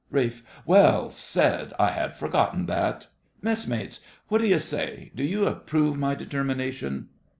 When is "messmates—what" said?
3.43-4.41